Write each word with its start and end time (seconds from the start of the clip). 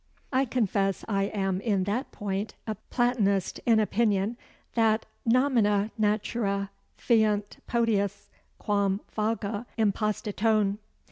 I 0.33 0.45
confess 0.45 1.05
I 1.07 1.25
am 1.25 1.61
in 1.61 1.83
that 1.83 2.11
point 2.11 2.55
a 2.65 2.73
Platonist 2.89 3.59
in 3.67 3.79
opinion, 3.79 4.35
that 4.73 5.05
nomina 5.27 5.91
naturâ 5.99 6.69
fiunt 6.97 7.57
potiùs 7.69 8.25
quam 8.57 9.01
vagâ 9.15 9.67
impositone. 9.77 10.79